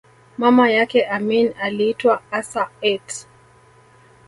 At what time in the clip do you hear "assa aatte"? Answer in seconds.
2.31-3.27